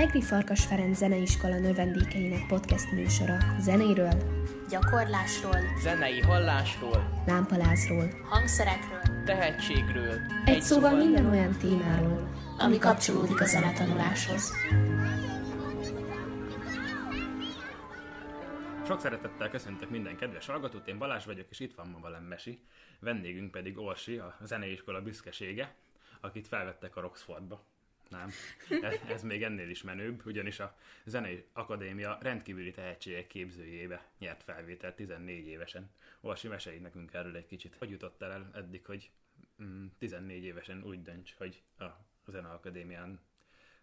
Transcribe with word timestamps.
Egri 0.00 0.22
Farkas 0.22 0.64
Ferenc 0.64 0.96
Zeneiskola 0.96 1.58
növendékeinek 1.58 2.46
podcast 2.46 2.92
műsora 2.92 3.36
zenéről, 3.58 4.12
gyakorlásról, 4.68 5.58
zenei 5.80 6.20
hallásról, 6.20 7.22
lámpalázról, 7.26 8.08
hangszerekről, 8.24 9.24
tehetségről. 9.24 10.12
egy, 10.44 10.54
egy 10.54 10.62
szóval 10.62 10.96
minden 10.96 11.26
olyan 11.26 11.58
témáról, 11.58 12.28
ami 12.58 12.78
kapcsolódik 12.78 13.40
a 13.40 13.44
zenetanuláshoz. 13.44 14.52
Sok 18.86 19.00
szeretettel 19.00 19.50
köszöntök 19.50 19.90
minden 19.90 20.16
kedves 20.16 20.46
hallgatót, 20.46 20.88
én 20.88 20.98
Balázs 20.98 21.24
vagyok, 21.24 21.46
és 21.50 21.60
itt 21.60 21.74
van 21.74 21.88
ma 21.88 22.00
velem 22.00 22.22
Mesi, 22.22 22.62
vendégünk 23.00 23.50
pedig 23.50 23.78
Orsi, 23.78 24.16
a 24.16 24.36
zeneiskola 24.42 25.00
büszkesége, 25.02 25.74
akit 26.20 26.48
felvettek 26.48 26.96
a 26.96 27.00
Roxfordba. 27.00 27.64
Nem, 28.10 28.30
ez, 29.08 29.22
még 29.22 29.42
ennél 29.42 29.68
is 29.70 29.82
menőbb, 29.82 30.26
ugyanis 30.26 30.60
a 30.60 30.76
Zenei 31.04 31.46
Akadémia 31.52 32.18
rendkívüli 32.20 32.70
tehetségek 32.70 33.26
képzőjébe 33.26 34.04
nyert 34.18 34.42
felvételt 34.42 34.96
14 34.96 35.46
évesen. 35.46 35.90
Orsi, 36.20 36.48
mesélj 36.48 36.78
nekünk 36.78 37.12
erről 37.12 37.36
egy 37.36 37.46
kicsit. 37.46 37.74
Hogy 37.74 37.90
jutottál 37.90 38.32
el 38.32 38.50
eddig, 38.54 38.86
hogy 38.86 39.10
mm, 39.62 39.86
14 39.98 40.44
évesen 40.44 40.82
úgy 40.84 41.02
dönts, 41.02 41.34
hogy 41.34 41.62
a 41.78 41.84
Zene 42.26 42.48
Akadémián 42.48 43.20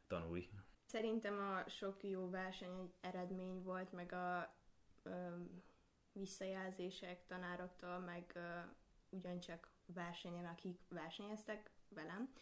tanulj? 0.07 0.49
Szerintem 0.85 1.39
a 1.39 1.69
sok 1.69 2.03
jó 2.03 2.29
verseny 2.29 2.79
egy 2.79 2.93
eredmény 3.01 3.63
volt, 3.63 3.91
meg 3.91 4.13
a 4.13 4.53
ö, 5.03 5.09
visszajelzések 6.11 7.25
tanároktól, 7.27 7.99
meg 7.99 8.31
ö, 8.33 8.39
ugyancsak 9.09 9.69
versenyen, 9.85 10.45
akik 10.45 10.79
versenyeztek 10.89 11.69
velem, 11.89 12.33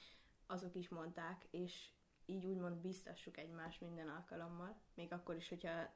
azok 0.48 0.76
is 0.76 0.90
mondták, 0.90 1.46
és 1.52 1.90
így 2.26 2.46
úgymond 2.46 2.76
biztassuk 2.76 3.38
egymást 3.38 3.82
minden 3.82 4.10
alkalommal, 4.10 4.78
még 4.94 5.12
akkor 5.14 5.36
is, 5.36 5.50
hogyha 5.50 5.94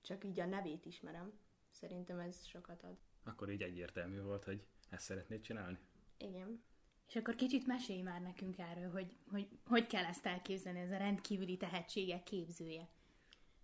csak 0.00 0.24
így 0.24 0.40
a 0.40 0.46
nevét 0.46 0.86
ismerem. 0.86 1.32
Szerintem 1.70 2.18
ez 2.18 2.44
sokat 2.46 2.82
ad. 2.82 2.96
Akkor 3.24 3.50
így 3.50 3.62
egyértelmű 3.62 4.20
volt, 4.20 4.44
hogy 4.44 4.66
ezt 4.90 5.04
szeretnéd 5.04 5.40
csinálni? 5.40 5.78
Igen. 6.16 6.62
És 7.08 7.16
akkor 7.16 7.34
kicsit 7.34 7.66
mesélj 7.66 8.00
már 8.02 8.20
nekünk 8.20 8.58
erről, 8.58 8.90
hogy 8.90 9.16
hogy, 9.30 9.48
hogy 9.64 9.86
kell 9.86 10.04
ezt 10.04 10.26
elképzelni, 10.26 10.80
ez 10.80 10.90
a 10.90 10.96
rendkívüli 10.96 11.56
tehetségek 11.56 12.22
képzője. 12.22 12.88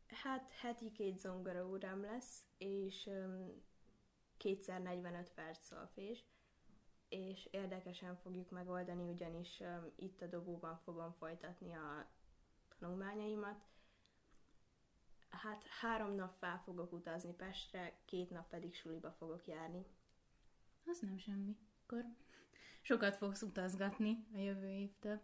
Hát 0.06 0.50
heti 0.50 0.92
két 0.92 1.19
zongora 1.19 1.66
órám 1.66 2.03
lesz, 2.03 2.47
és 2.59 3.06
um, 3.06 3.62
kétszer 4.36 4.83
45 4.83 5.31
perc 5.31 5.64
szolfés, 5.64 6.25
és 7.09 7.48
érdekesen 7.51 8.17
fogjuk 8.17 8.51
megoldani, 8.51 9.09
ugyanis 9.09 9.61
um, 9.61 9.92
itt 9.97 10.23
a 10.23 10.27
dobóban 10.27 10.81
fogom 10.84 11.12
folytatni 11.12 11.73
a 11.73 12.06
tanulmányaimat. 12.78 13.65
Hát 15.28 15.67
három 15.81 16.15
nap 16.15 16.39
fel 16.39 16.61
fogok 16.65 16.92
utazni 16.92 17.33
Pestre, 17.33 17.98
két 18.05 18.31
nap 18.31 18.48
pedig 18.48 18.75
suliba 18.75 19.11
fogok 19.11 19.47
járni. 19.47 19.87
Az 20.87 21.00
nem 21.00 21.19
semmi. 21.19 21.56
Akkor 21.83 22.05
sokat 22.81 23.17
fogsz 23.17 23.43
utazgatni 23.43 24.27
a 24.34 24.39
jövő 24.39 24.69
évtől. 24.69 25.20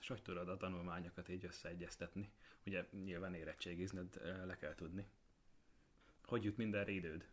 És 0.00 0.08
hogy 0.08 0.22
tudod 0.22 0.48
a 0.48 0.56
tanulmányokat 0.56 1.28
így 1.28 1.44
összeegyeztetni? 1.44 2.32
Ugye 2.66 2.86
nyilván 3.04 3.34
érettségizned 3.34 4.20
le 4.44 4.56
kell 4.56 4.74
tudni. 4.74 5.06
Hogy 6.24 6.44
jut 6.44 6.56
mindenre 6.56 6.90
időd? 6.90 7.28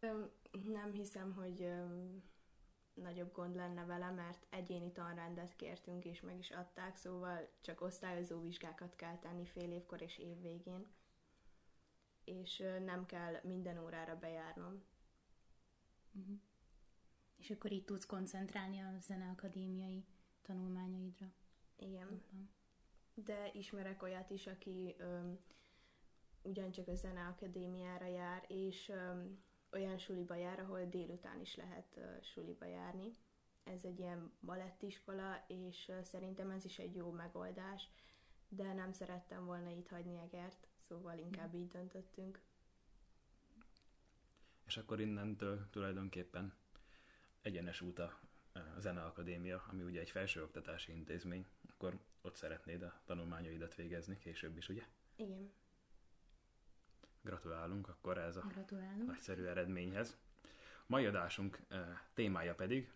Öm, 0.00 0.30
nem 0.64 0.92
hiszem, 0.92 1.32
hogy 1.32 1.62
öm, 1.62 2.22
nagyobb 2.94 3.32
gond 3.32 3.54
lenne 3.54 3.84
vele, 3.84 4.10
mert 4.10 4.46
egyéni 4.50 4.92
tanrendet 4.92 5.56
kértünk 5.56 6.04
és 6.04 6.20
meg 6.20 6.38
is 6.38 6.50
adták, 6.50 6.96
szóval 6.96 7.48
csak 7.60 7.80
osztályozó 7.80 8.40
vizsgákat 8.40 8.96
kell 8.96 9.18
tenni 9.18 9.46
fél 9.46 9.72
évkor 9.72 10.02
és 10.02 10.18
év 10.18 10.40
végén, 10.40 10.86
és 12.24 12.62
nem 12.84 13.06
kell 13.06 13.40
minden 13.42 13.78
órára 13.78 14.18
bejárnom. 14.18 14.82
Uh-huh. 16.12 16.40
És 17.36 17.50
akkor 17.50 17.72
így 17.72 17.84
tudsz 17.84 18.06
koncentrálni 18.06 18.80
a 18.80 18.98
zeneakadémiai 18.98 20.04
tanulmányaidra. 20.42 21.32
Igen. 21.76 22.08
Jobban. 22.10 22.50
De 23.14 23.50
ismerek 23.52 24.02
olyat 24.02 24.30
is, 24.30 24.46
aki 24.46 24.94
öm, 24.98 25.38
ugyancsak 26.42 26.88
a 26.88 26.94
zeneakadémiára 26.94 28.06
jár, 28.06 28.44
és 28.48 28.88
öm, 28.88 29.42
olyan 29.74 29.98
suliba 29.98 30.34
jár, 30.34 30.60
ahol 30.60 30.84
délután 30.84 31.40
is 31.40 31.56
lehet 31.56 32.00
suliba 32.22 32.64
járni. 32.64 33.16
Ez 33.64 33.84
egy 33.84 33.98
ilyen 33.98 34.32
balettiskola, 34.40 35.44
és 35.48 35.92
szerintem 36.02 36.50
ez 36.50 36.64
is 36.64 36.78
egy 36.78 36.96
jó 36.96 37.10
megoldás, 37.10 37.88
de 38.48 38.72
nem 38.72 38.92
szerettem 38.92 39.44
volna 39.44 39.70
itt 39.70 39.88
hagyni 39.88 40.18
Egert, 40.18 40.66
szóval 40.88 41.18
inkább 41.18 41.54
így 41.54 41.68
döntöttünk. 41.68 42.40
És 44.66 44.76
akkor 44.76 45.00
innentől 45.00 45.70
tulajdonképpen 45.70 46.54
egyenes 47.42 47.80
út 47.80 47.98
a 47.98 48.20
Zeneakadémia, 48.78 49.64
ami 49.70 49.82
ugye 49.82 50.00
egy 50.00 50.10
felsőoktatási 50.10 50.92
intézmény, 50.92 51.46
akkor 51.68 51.98
ott 52.22 52.36
szeretnéd 52.36 52.82
a 52.82 53.00
tanulmányaidat 53.04 53.74
végezni 53.74 54.18
később 54.18 54.56
is, 54.56 54.68
ugye? 54.68 54.82
Igen. 55.16 55.52
Gratulálunk 57.24 57.88
akkor 57.88 58.18
ez 58.18 58.36
a 58.36 58.40
Gratulálunk. 58.40 59.06
nagyszerű 59.06 59.44
eredményhez. 59.44 60.16
Mai 60.86 61.06
adásunk 61.06 61.58
eh, 61.68 61.98
témája 62.14 62.54
pedig 62.54 62.92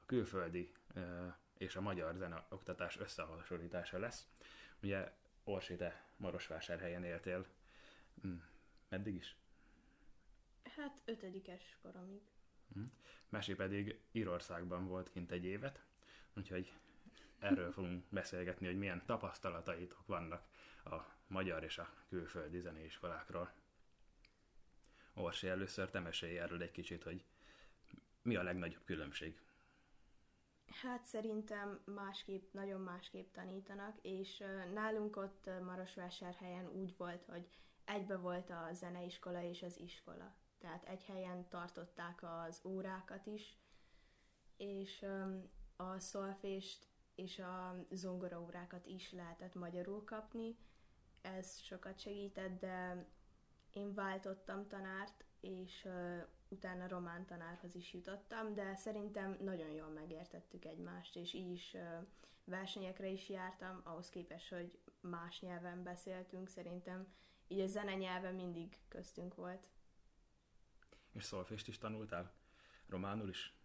a 0.00 0.06
külföldi 0.06 0.72
eh, 0.94 1.34
és 1.58 1.76
a 1.76 1.80
magyar 1.80 2.14
zeneoktatás 2.14 2.98
összehasonlítása 2.98 3.98
lesz. 3.98 4.26
Ugye 4.82 5.12
Orsi, 5.44 5.76
te 5.76 6.04
Marosvásárhelyen 6.16 7.04
éltél. 7.04 7.46
Hm, 8.22 8.34
meddig 8.88 9.14
is? 9.14 9.36
Hát 10.76 11.02
ötödikes 11.04 11.78
koromig. 11.82 12.22
Mesi 13.28 13.54
pedig 13.54 14.00
Írországban 14.12 14.86
volt 14.86 15.10
kint 15.10 15.30
egy 15.30 15.44
évet, 15.44 15.82
úgyhogy 16.36 16.72
erről 17.38 17.72
fogunk 17.72 18.04
beszélgetni, 18.20 18.66
hogy 18.66 18.78
milyen 18.78 19.02
tapasztalataitok 19.06 20.06
vannak 20.06 20.48
a 20.84 20.96
magyar 21.26 21.64
és 21.64 21.78
a 21.78 21.92
külföldi 22.08 22.60
zeneiskolákról. 22.60 23.52
Orsi, 25.18 25.48
először 25.48 25.90
te 25.90 26.00
mesélj 26.00 26.38
erről 26.38 26.62
egy 26.62 26.70
kicsit, 26.70 27.02
hogy 27.02 27.24
mi 28.22 28.36
a 28.36 28.42
legnagyobb 28.42 28.84
különbség. 28.84 29.40
Hát 30.82 31.04
szerintem 31.04 31.80
másképp, 31.84 32.52
nagyon 32.52 32.80
másképp 32.80 33.32
tanítanak, 33.32 33.98
és 34.02 34.44
nálunk 34.74 35.16
ott 35.16 35.50
Marosvásárhelyen 35.64 36.68
úgy 36.68 36.96
volt, 36.96 37.24
hogy 37.24 37.48
egybe 37.84 38.16
volt 38.16 38.50
a 38.50 38.68
zeneiskola 38.72 39.42
és 39.42 39.62
az 39.62 39.78
iskola. 39.78 40.36
Tehát 40.58 40.84
egy 40.84 41.04
helyen 41.04 41.48
tartották 41.48 42.22
az 42.22 42.60
órákat 42.64 43.26
is, 43.26 43.56
és 44.56 45.06
a 45.76 45.98
szolfést 45.98 46.86
és 47.14 47.38
a 47.38 47.86
zongoraórákat 47.90 48.86
is 48.86 49.12
lehetett 49.12 49.54
magyarul 49.54 50.04
kapni. 50.04 50.56
Ez 51.20 51.60
sokat 51.60 51.98
segített, 51.98 52.60
de 52.60 53.06
én 53.78 53.94
váltottam 53.94 54.66
tanárt, 54.68 55.24
és 55.40 55.84
ö, 55.84 56.16
utána 56.48 56.88
román 56.88 57.26
tanárhoz 57.26 57.74
is 57.74 57.92
jutottam, 57.92 58.54
de 58.54 58.74
szerintem 58.74 59.36
nagyon 59.40 59.68
jól 59.68 59.88
megértettük 59.88 60.64
egymást, 60.64 61.16
és 61.16 61.32
így 61.32 61.50
is 61.50 61.74
ö, 61.74 61.98
versenyekre 62.44 63.08
is 63.08 63.28
jártam, 63.28 63.80
ahhoz 63.84 64.08
képest, 64.08 64.48
hogy 64.48 64.78
más 65.00 65.40
nyelven 65.40 65.82
beszéltünk, 65.82 66.48
szerintem 66.48 67.06
így 67.48 67.60
a 67.60 67.66
zenenyelve 67.66 68.30
mindig 68.30 68.78
köztünk 68.88 69.34
volt. 69.34 69.68
És 71.12 71.24
szolfést 71.24 71.68
is 71.68 71.78
tanultál? 71.78 72.32
Románul 72.86 73.28
is? 73.28 73.56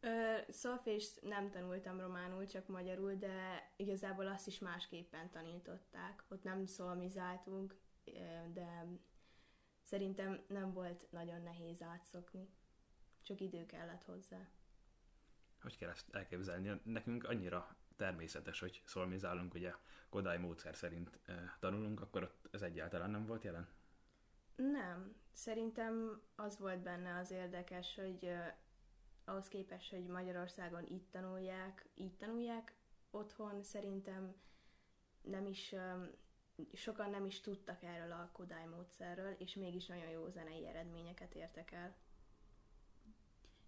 Ö, 0.00 0.38
szolfést 0.48 1.22
nem 1.22 1.50
tanultam 1.50 2.00
románul, 2.00 2.46
csak 2.46 2.66
magyarul, 2.66 3.14
de 3.14 3.70
igazából 3.76 4.26
azt 4.26 4.46
is 4.46 4.58
másképpen 4.58 5.30
tanították. 5.30 6.24
Ott 6.28 6.42
nem 6.42 6.66
szolmizáltunk, 6.66 7.76
de 8.52 8.86
szerintem 9.88 10.40
nem 10.48 10.72
volt 10.72 11.06
nagyon 11.10 11.42
nehéz 11.42 11.82
átszokni. 11.82 12.48
Csak 13.22 13.40
idő 13.40 13.66
kellett 13.66 14.04
hozzá. 14.04 14.48
Hogy 15.60 15.76
kell 15.76 15.90
ezt 15.90 16.14
elképzelni? 16.14 16.80
Nekünk 16.84 17.24
annyira 17.24 17.76
természetes, 17.96 18.60
hogy 18.60 18.82
szolmizálunk, 18.84 19.54
ugye 19.54 19.74
Kodály 20.08 20.38
módszer 20.38 20.76
szerint 20.76 21.18
eh, 21.24 21.36
tanulunk, 21.58 22.00
akkor 22.00 22.22
ott 22.22 22.48
ez 22.50 22.62
egyáltalán 22.62 23.10
nem 23.10 23.26
volt 23.26 23.44
jelen? 23.44 23.68
Nem. 24.56 25.16
Szerintem 25.32 26.22
az 26.36 26.58
volt 26.58 26.80
benne 26.82 27.18
az 27.18 27.30
érdekes, 27.30 27.94
hogy 27.94 28.24
ö, 28.24 28.38
ahhoz 29.24 29.48
képest, 29.48 29.90
hogy 29.90 30.06
Magyarországon 30.06 30.86
itt 30.86 31.10
tanulják, 31.10 31.88
így 31.94 32.16
tanulják, 32.16 32.74
otthon 33.10 33.62
szerintem 33.62 34.34
nem 35.20 35.46
is, 35.46 35.72
ö, 35.72 36.04
sokan 36.72 37.10
nem 37.10 37.24
is 37.24 37.40
tudtak 37.40 37.82
erről 37.82 38.12
a 38.12 38.30
Kodály 38.32 38.66
módszerről, 38.66 39.32
és 39.38 39.54
mégis 39.54 39.86
nagyon 39.86 40.10
jó 40.10 40.28
zenei 40.28 40.66
eredményeket 40.66 41.34
értek 41.34 41.72
el. 41.72 41.96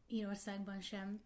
Írországban 0.07 0.81
sem 0.81 1.23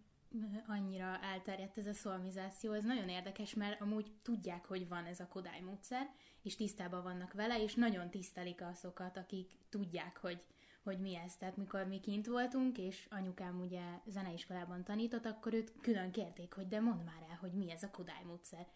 annyira 0.66 1.19
elterjedt 1.22 1.78
ez 1.78 1.87
a 1.87 1.93
szolmizáció, 1.93 2.72
ez 2.72 2.84
nagyon 2.84 3.08
érdekes, 3.08 3.55
mert 3.55 3.81
amúgy 3.81 4.12
tudják, 4.22 4.64
hogy 4.64 4.88
van 4.88 5.05
ez 5.05 5.20
a 5.20 5.28
Kodály 5.28 5.61
módszer, 5.61 6.11
és 6.43 6.56
tisztában 6.56 7.02
vannak 7.02 7.32
vele, 7.32 7.62
és 7.62 7.75
nagyon 7.75 8.11
tisztelik 8.11 8.62
azokat, 8.62 9.16
akik 9.16 9.50
tudják, 9.69 10.16
hogy, 10.16 10.43
hogy 10.82 10.99
mi 11.00 11.16
ez. 11.16 11.37
Tehát 11.37 11.56
mikor 11.56 11.87
mi 11.87 12.00
kint 12.00 12.26
voltunk, 12.26 12.78
és 12.78 13.06
anyukám 13.11 13.61
ugye 13.61 13.82
zeneiskolában 14.06 14.84
tanított, 14.84 15.26
akkor 15.26 15.55
őt 15.55 15.72
külön 15.81 16.11
kérték, 16.11 16.52
hogy 16.52 16.69
de 16.69 16.81
mondd 16.81 17.05
már 17.05 17.26
el, 17.31 17.37
hogy 17.40 17.52
mi 17.52 17.70
ez 17.70 17.82
a 17.82 17.90
Kodály 17.90 18.25
módszer. 18.25 18.66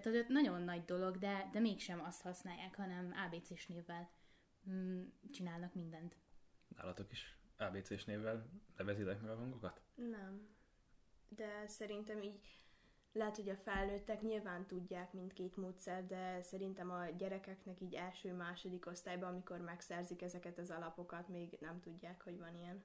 Tehát 0.00 0.20
az 0.20 0.24
nagyon 0.28 0.62
nagy 0.62 0.84
dolog, 0.84 1.18
de, 1.18 1.48
de 1.52 1.60
mégsem 1.60 2.00
azt 2.04 2.22
használják, 2.22 2.76
hanem 2.76 3.14
ABC-s 3.26 3.66
névvel 3.66 4.10
mm, 4.70 5.02
csinálnak 5.32 5.74
mindent. 5.74 6.16
Nálatok 6.76 7.12
is 7.12 7.38
ABC-s 7.56 8.04
névvel 8.04 8.50
nevezitek 8.76 9.20
meg 9.20 9.30
a 9.30 9.36
hangokat? 9.36 9.80
Nem. 9.94 10.48
De 11.28 11.66
szerintem 11.66 12.22
így 12.22 12.58
lehet, 13.12 13.36
hogy 13.36 13.48
a 13.48 13.56
felnőttek 13.56 14.22
nyilván 14.22 14.66
tudják 14.66 15.12
mindkét 15.12 15.56
módszer, 15.56 16.06
de 16.06 16.42
szerintem 16.42 16.90
a 16.90 17.04
gyerekeknek 17.04 17.80
így 17.80 17.94
első-második 17.94 18.86
osztályban, 18.86 19.28
amikor 19.28 19.58
megszerzik 19.58 20.22
ezeket 20.22 20.58
az 20.58 20.70
alapokat, 20.70 21.28
még 21.28 21.56
nem 21.60 21.80
tudják, 21.80 22.22
hogy 22.22 22.38
van 22.38 22.54
ilyen. 22.54 22.84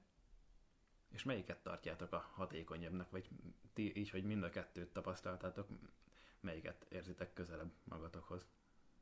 És 1.08 1.22
melyiket 1.22 1.62
tartjátok 1.62 2.12
a 2.12 2.30
hatékonyabbnak, 2.32 3.10
vagy 3.10 3.28
ti 3.72 3.96
így, 3.96 4.10
hogy 4.10 4.24
mind 4.24 4.42
a 4.42 4.50
kettőt 4.50 4.92
tapasztaltátok, 4.92 5.68
melyiket 6.40 6.86
érzitek 6.88 7.32
közelebb 7.32 7.72
magatokhoz? 7.84 8.46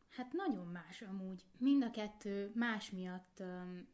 Hát 0.08 0.32
nagyon 0.32 0.66
más 0.66 1.02
amúgy. 1.02 1.44
Mind 1.58 1.82
a 1.82 1.90
kettő 1.90 2.50
más 2.54 2.90
miatt 2.90 3.40
um, 3.40 3.88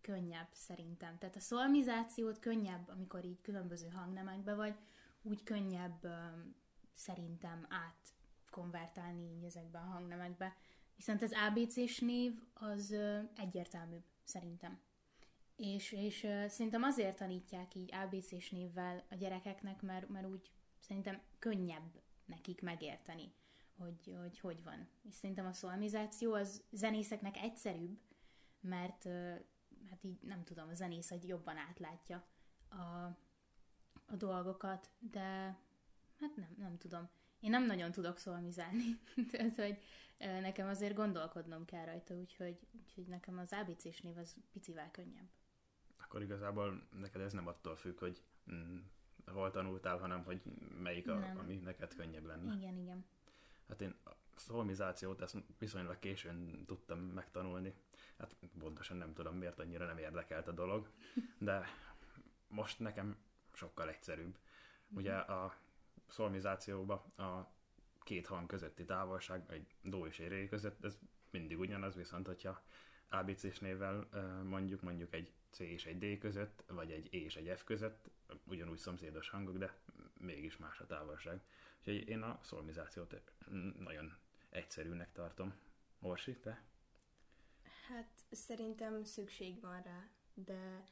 könnyebb 0.00 0.48
szerintem. 0.52 1.18
Tehát 1.18 1.36
a 1.36 1.40
szolmizációt 1.40 2.38
könnyebb, 2.38 2.88
amikor 2.88 3.24
így 3.24 3.40
különböző 3.40 3.88
hangnemekbe 3.88 4.54
vagy, 4.54 4.74
úgy 5.22 5.42
könnyebb 5.42 6.04
um, 6.04 6.54
szerintem 6.92 7.66
átkonvertálni 7.68 9.36
így 9.36 9.44
ezekbe 9.44 9.78
a 9.78 9.90
hangnemekbe. 9.92 10.56
Viszont 10.96 11.22
az 11.22 11.34
ABC-s 11.48 11.98
név 11.98 12.42
az 12.54 12.90
uh, 12.90 13.30
egyértelműbb 13.36 14.04
szerintem. 14.24 14.80
És, 15.56 15.92
és 15.92 16.22
uh, 16.22 16.46
szerintem 16.46 16.82
azért 16.82 17.16
tanítják 17.16 17.74
így 17.74 17.94
ABC-s 17.94 18.50
névvel 18.50 19.04
a 19.10 19.14
gyerekeknek, 19.14 19.82
mert, 19.82 20.08
mert 20.08 20.26
úgy 20.26 20.50
szerintem 20.78 21.20
könnyebb 21.38 22.00
nekik 22.30 22.62
megérteni, 22.62 23.32
hogy, 23.76 24.14
hogy 24.20 24.38
hogy 24.38 24.62
van. 24.62 24.88
És 25.02 25.14
szerintem 25.14 25.46
a 25.46 25.52
szolmizáció 25.52 26.34
az 26.34 26.62
zenészeknek 26.70 27.36
egyszerűbb, 27.36 27.98
mert 28.60 29.04
hát 29.90 30.04
így 30.04 30.18
nem 30.22 30.44
tudom, 30.44 30.68
a 30.68 30.74
zenész 30.74 31.10
egy 31.10 31.28
jobban 31.28 31.56
átlátja 31.56 32.24
a, 32.68 33.16
a 34.06 34.16
dolgokat, 34.16 34.90
de 34.98 35.58
hát 36.18 36.36
nem, 36.36 36.54
nem 36.58 36.78
tudom. 36.78 37.08
Én 37.40 37.50
nem 37.50 37.66
nagyon 37.66 37.90
tudok 37.90 38.18
szolmizálni, 38.18 39.00
tehát 39.30 39.56
hogy 39.56 39.78
nekem 40.18 40.68
azért 40.68 40.94
gondolkodnom 40.94 41.64
kell 41.64 41.84
rajta, 41.84 42.14
úgyhogy, 42.14 42.58
úgyhogy 42.72 43.06
nekem 43.06 43.38
az 43.38 43.52
ABC-s 43.52 44.00
név 44.00 44.16
az 44.16 44.36
picivel 44.52 44.90
könnyebb. 44.90 45.28
Akkor 45.96 46.22
igazából 46.22 46.88
neked 46.90 47.20
ez 47.20 47.32
nem 47.32 47.46
attól 47.46 47.76
függ, 47.76 47.98
hogy 47.98 48.22
mm, 48.52 48.78
hol 49.30 49.50
tanultál, 49.50 49.98
hanem 49.98 50.24
hogy 50.24 50.42
melyik 50.82 51.08
a, 51.08 51.14
nem. 51.14 51.38
ami 51.38 51.56
neked 51.56 51.94
könnyebb 51.94 52.24
lenne. 52.24 52.54
Igen, 52.54 52.76
igen. 52.76 53.04
Hát 53.68 53.80
én 53.80 53.94
a 54.04 54.10
szolmizációt 54.36 55.20
ezt 55.20 55.36
viszonylag 55.58 55.98
későn 55.98 56.64
tudtam 56.66 56.98
megtanulni. 56.98 57.74
Hát 58.18 58.36
pontosan 58.58 58.96
nem 58.96 59.12
tudom, 59.12 59.36
miért 59.36 59.58
annyira 59.58 59.86
nem 59.86 59.98
érdekelt 59.98 60.48
a 60.48 60.52
dolog, 60.52 60.90
de 61.38 61.64
most 62.48 62.78
nekem 62.78 63.16
sokkal 63.52 63.88
egyszerűbb. 63.88 64.38
Ugye 64.88 65.14
a 65.14 65.54
szolmizációban 66.08 66.98
a 67.16 67.52
két 68.02 68.26
hang 68.26 68.46
közötti 68.46 68.84
távolság, 68.84 69.44
egy 69.48 69.74
do 69.82 70.06
és 70.06 70.18
egy 70.18 70.28
ré 70.28 70.48
között, 70.48 70.84
ez 70.84 70.98
mindig 71.30 71.58
ugyanaz, 71.58 71.94
viszont 71.94 72.26
hogyha 72.26 72.62
ABC-s 73.08 73.58
névvel 73.58 74.08
mondjuk, 74.44 74.80
mondjuk 74.80 75.14
egy 75.14 75.32
C 75.50 75.58
és 75.58 75.86
egy 75.86 75.98
D 75.98 76.18
között, 76.18 76.64
vagy 76.66 76.90
egy 76.90 77.06
E 77.14 77.16
és 77.16 77.36
egy 77.36 77.58
F 77.58 77.64
között, 77.64 78.10
ugyanúgy 78.44 78.78
szomszédos 78.78 79.28
hangok, 79.28 79.58
de 79.58 79.78
mégis 80.14 80.56
más 80.56 80.80
a 80.80 80.86
távolság. 80.86 81.40
Úgyhogy 81.78 82.08
én 82.08 82.22
a 82.22 82.38
szolmizációt 82.42 83.22
nagyon 83.78 84.16
egyszerűnek 84.50 85.12
tartom. 85.12 85.54
Orsi, 86.00 86.36
te? 86.36 86.62
Hát 87.88 88.24
szerintem 88.30 89.04
szükség 89.04 89.60
van 89.60 89.82
rá, 89.82 90.08
de 90.34 90.84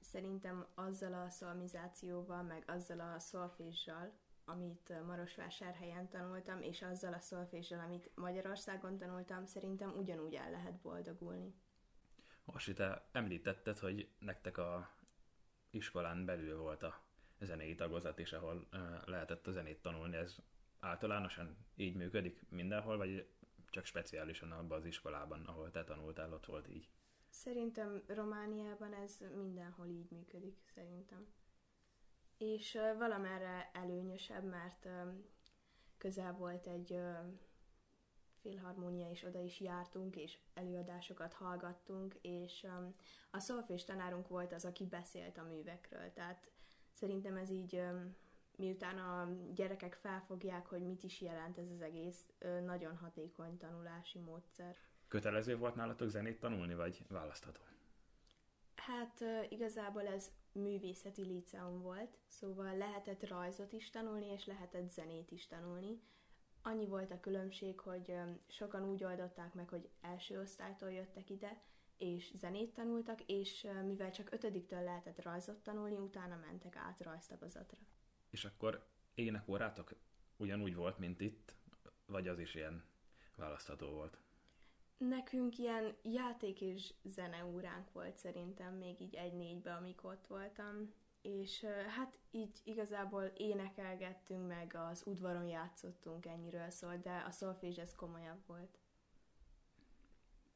szerintem 0.00 0.66
azzal 0.74 1.14
a 1.14 1.30
szolmizációval, 1.30 2.42
meg 2.42 2.64
azzal 2.66 3.00
a 3.00 3.18
szolféssal, 3.18 4.12
amit 4.44 5.04
Marosvásárhelyen 5.06 6.08
tanultam, 6.08 6.62
és 6.62 6.82
azzal 6.82 7.12
a 7.12 7.20
szolféssal, 7.20 7.80
amit 7.80 8.10
Magyarországon 8.14 8.98
tanultam, 8.98 9.46
szerintem 9.46 9.96
ugyanúgy 9.96 10.34
el 10.34 10.50
lehet 10.50 10.80
boldogulni. 10.80 11.54
Orsi, 12.52 12.72
te 12.72 13.08
említetted, 13.12 13.78
hogy 13.78 14.08
nektek 14.18 14.58
a 14.58 14.90
iskolán 15.70 16.24
belül 16.24 16.58
volt 16.58 16.82
a 16.82 17.00
zenei 17.40 17.74
tagozat 17.74 18.18
is, 18.18 18.32
ahol 18.32 18.68
lehetett 19.04 19.46
a 19.46 19.50
zenét 19.50 19.82
tanulni. 19.82 20.16
Ez 20.16 20.36
általánosan 20.80 21.56
így 21.76 21.96
működik 21.96 22.44
mindenhol, 22.48 22.96
vagy 22.96 23.28
csak 23.70 23.84
speciálisan 23.84 24.52
abban 24.52 24.78
az 24.78 24.84
iskolában, 24.84 25.44
ahol 25.44 25.70
te 25.70 25.84
tanultál, 25.84 26.32
ott 26.32 26.46
volt 26.46 26.68
így? 26.68 26.88
Szerintem 27.28 28.02
Romániában 28.06 28.94
ez 28.94 29.18
mindenhol 29.36 29.86
így 29.86 30.10
működik, 30.10 30.58
szerintem. 30.74 31.26
És 32.38 32.74
uh, 32.74 32.98
valamerre 32.98 33.70
előnyösebb, 33.72 34.44
mert 34.44 34.84
uh, 34.84 34.92
közel 35.98 36.32
volt 36.32 36.66
egy 36.66 36.92
uh, 36.92 37.18
filharmónia, 38.40 39.10
és 39.10 39.22
oda 39.22 39.40
is 39.40 39.60
jártunk, 39.60 40.16
és 40.16 40.38
előadásokat 40.54 41.32
hallgattunk, 41.32 42.14
és 42.20 42.62
um, 42.62 42.90
a 43.30 43.38
szolfés 43.38 43.84
tanárunk 43.84 44.28
volt 44.28 44.52
az, 44.52 44.64
aki 44.64 44.86
beszélt 44.86 45.38
a 45.38 45.42
művekről, 45.42 46.12
tehát 46.12 46.50
szerintem 46.92 47.36
ez 47.36 47.50
így, 47.50 47.74
um, 47.74 48.16
miután 48.56 48.98
a 48.98 49.28
gyerekek 49.54 49.94
felfogják, 49.94 50.66
hogy 50.66 50.82
mit 50.82 51.02
is 51.02 51.20
jelent 51.20 51.58
ez 51.58 51.70
az 51.70 51.80
egész, 51.80 52.28
uh, 52.40 52.60
nagyon 52.60 52.96
hatékony 52.96 53.56
tanulási 53.56 54.18
módszer. 54.18 54.76
Kötelező 55.08 55.56
volt 55.56 55.74
nálatok 55.74 56.08
zenét 56.08 56.40
tanulni, 56.40 56.74
vagy 56.74 57.04
választható? 57.08 57.60
Hát 58.74 59.20
uh, 59.20 59.52
igazából 59.52 60.06
ez 60.06 60.30
művészeti 60.52 61.22
liceum 61.24 61.80
volt, 61.82 62.18
szóval 62.26 62.76
lehetett 62.76 63.28
rajzot 63.28 63.72
is 63.72 63.90
tanulni, 63.90 64.26
és 64.26 64.46
lehetett 64.46 64.88
zenét 64.88 65.30
is 65.30 65.46
tanulni, 65.46 66.00
Annyi 66.68 66.86
volt 66.86 67.10
a 67.10 67.20
különbség, 67.20 67.80
hogy 67.80 68.14
sokan 68.48 68.88
úgy 68.88 69.04
oldották 69.04 69.54
meg, 69.54 69.68
hogy 69.68 69.88
első 70.00 70.40
osztálytól 70.40 70.92
jöttek 70.92 71.30
ide, 71.30 71.62
és 71.96 72.32
zenét 72.34 72.74
tanultak, 72.74 73.20
és 73.26 73.66
mivel 73.86 74.10
csak 74.10 74.32
ötödiktől 74.32 74.82
lehetett 74.82 75.22
rajzot 75.22 75.62
tanulni, 75.62 75.96
utána 75.96 76.36
mentek 76.36 76.76
át 76.76 77.00
rajztagozatra. 77.00 77.78
És 78.30 78.44
akkor 78.44 78.86
énekórátok 79.14 79.94
ugyanúgy 80.36 80.74
volt, 80.74 80.98
mint 80.98 81.20
itt, 81.20 81.54
vagy 82.06 82.28
az 82.28 82.38
is 82.38 82.54
ilyen 82.54 82.84
választható 83.36 83.88
volt? 83.90 84.18
Nekünk 84.98 85.58
ilyen 85.58 85.96
játék 86.02 86.60
és 86.60 86.94
zeneóránk 87.02 87.92
volt 87.92 88.16
szerintem 88.16 88.74
még 88.74 89.00
így 89.00 89.14
egy-négybe, 89.14 89.74
amikor 89.74 90.12
ott 90.12 90.26
voltam 90.26 90.94
és 91.22 91.64
hát 91.96 92.18
így 92.30 92.60
igazából 92.64 93.22
énekelgettünk, 93.22 94.46
meg 94.46 94.74
az 94.74 95.02
udvaron 95.06 95.46
játszottunk, 95.46 96.26
ennyiről 96.26 96.70
szól, 96.70 96.96
de 96.96 97.24
a 97.26 97.30
szolfés 97.30 97.76
ez 97.76 97.94
komolyabb 97.94 98.46
volt. 98.46 98.78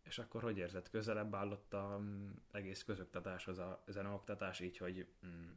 És 0.03 0.19
akkor 0.19 0.43
hogy 0.43 0.59
érzed, 0.59 0.89
közelebb 0.89 1.35
állott 1.35 1.75
az 1.75 2.01
mm, 2.01 2.31
egész 2.51 2.83
közoktatáshoz 2.85 3.59
a 3.59 3.83
zeneoktatás, 3.87 4.61
így, 4.61 4.77
hogy 4.77 5.07
mm, 5.27 5.51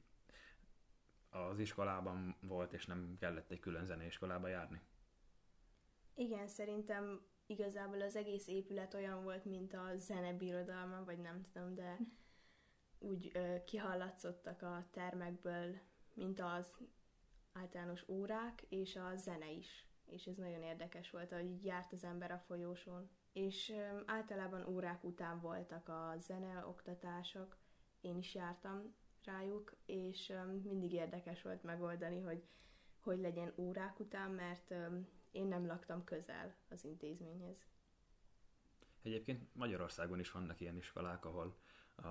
az 1.29 1.59
iskolában 1.59 2.35
volt, 2.41 2.73
és 2.73 2.85
nem 2.85 3.15
kellett 3.19 3.51
egy 3.51 3.59
külön 3.59 3.85
zeneiskolába 3.85 4.47
járni? 4.47 4.81
Igen, 6.13 6.47
szerintem 6.47 7.21
igazából 7.45 8.01
az 8.01 8.15
egész 8.15 8.47
épület 8.47 8.93
olyan 8.93 9.23
volt, 9.23 9.45
mint 9.45 9.73
a 9.73 9.91
zenebirodalma, 9.95 11.03
vagy 11.03 11.19
nem 11.19 11.45
tudom, 11.53 11.75
de 11.75 11.97
úgy 12.99 13.31
ö, 13.33 13.63
kihallatszottak 13.65 14.61
a 14.61 14.85
termekből, 14.91 15.75
mint 16.13 16.39
az 16.39 16.77
általános 17.53 18.07
órák, 18.07 18.61
és 18.69 18.95
a 18.95 19.15
zene 19.15 19.51
is. 19.51 19.85
És 20.05 20.25
ez 20.25 20.35
nagyon 20.35 20.61
érdekes 20.63 21.11
volt, 21.11 21.31
hogy 21.31 21.45
így 21.45 21.65
járt 21.65 21.93
az 21.93 22.03
ember 22.03 22.31
a 22.31 22.43
folyósón. 22.47 23.09
És 23.33 23.69
ö, 23.69 24.01
általában 24.05 24.67
órák 24.67 25.03
után 25.03 25.39
voltak 25.39 25.89
a 25.89 26.15
zeneoktatások, 26.19 27.57
én 28.01 28.17
is 28.17 28.35
jártam 28.35 28.95
rájuk, 29.23 29.75
és 29.85 30.29
ö, 30.29 30.45
mindig 30.45 30.93
érdekes 30.93 31.41
volt 31.41 31.63
megoldani, 31.63 32.21
hogy 32.21 32.43
hogy 33.05 33.19
legyen 33.19 33.53
órák 33.55 33.99
után, 33.99 34.31
mert 34.31 34.71
ö, 34.71 34.99
én 35.31 35.47
nem 35.47 35.65
laktam 35.65 36.03
közel 36.03 36.55
az 36.69 36.83
intézményhez. 36.83 37.57
Egyébként 39.01 39.55
Magyarországon 39.55 40.19
is 40.19 40.31
vannak 40.31 40.59
ilyen 40.59 40.75
iskolák, 40.75 41.25
ahol 41.25 41.57
a 41.95 42.09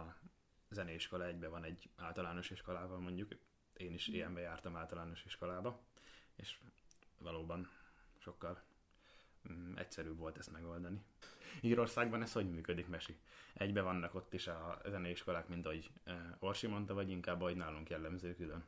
zeneiskola 0.75 1.27
egybe 1.27 1.49
van 1.49 1.65
egy 1.65 1.91
általános 1.97 2.51
iskolával 2.51 2.99
mondjuk, 2.99 3.33
én 3.77 3.93
is 3.93 4.07
ilyenbe 4.07 4.41
jártam 4.41 4.77
általános 4.77 5.25
iskolába, 5.25 5.81
és 6.37 6.59
valóban 7.19 7.71
sokkal 8.19 8.63
mm, 9.53 9.77
egyszerűbb 9.77 10.19
volt 10.19 10.39
ezt 10.39 10.53
megoldani. 10.53 11.01
Írországban 11.61 12.23
ez 12.23 12.33
hogy 12.33 12.51
működik, 12.51 12.89
Mesi? 12.89 13.17
Egybe 13.55 13.83
vannak 13.83 14.15
ott 14.15 14.33
is 14.33 14.47
a 14.47 14.81
zeneiskolák, 14.89 15.49
mint 15.49 15.67
ahogy 15.67 15.91
Orsi 16.39 16.67
mondta, 16.67 16.95
vagy 16.95 17.11
inkább 17.11 17.41
ahogy 17.41 17.57
nálunk 17.57 17.91
jellemző 17.91 18.35
külön? 18.35 18.65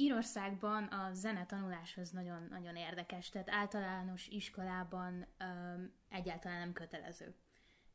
Írországban 0.00 0.84
a 0.84 1.12
zene 1.12 1.46
tanuláshoz 1.46 2.10
nagyon, 2.10 2.46
nagyon 2.50 2.76
érdekes, 2.76 3.28
tehát 3.28 3.50
általános 3.50 4.26
iskolában 4.26 5.26
um, 5.40 5.92
egyáltalán 6.08 6.58
nem 6.58 6.72
kötelező. 6.72 7.34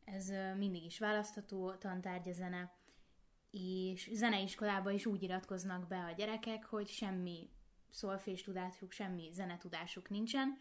Ez 0.03 0.29
uh, 0.29 0.57
mindig 0.57 0.83
is 0.83 0.99
választható 0.99 1.71
tantárgy 1.71 2.29
a 2.29 2.33
zene, 2.33 2.73
és 3.53 4.09
zeneiskolába 4.13 4.91
is 4.91 5.05
úgy 5.05 5.23
iratkoznak 5.23 5.87
be 5.87 6.03
a 6.03 6.11
gyerekek, 6.11 6.65
hogy 6.65 6.87
semmi 6.87 7.49
szolfés 7.89 8.41
tudásuk, 8.41 8.91
semmi 8.91 9.29
zenetudásuk 9.31 10.09
nincsen, 10.09 10.59